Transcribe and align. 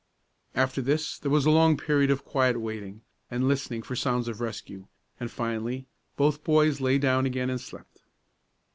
After 0.55 0.81
this 0.81 1.19
there 1.19 1.29
was 1.29 1.45
a 1.45 1.51
long 1.51 1.77
period 1.77 2.09
of 2.09 2.25
quiet 2.25 2.59
waiting, 2.59 3.01
and 3.29 3.47
listening 3.47 3.83
for 3.83 3.95
sounds 3.95 4.27
of 4.27 4.41
rescue, 4.41 4.87
and, 5.19 5.29
finally, 5.29 5.85
both 6.17 6.43
boys 6.43 6.81
lay 6.81 6.97
down 6.97 7.27
again 7.27 7.51
and 7.51 7.61
slept. 7.61 8.01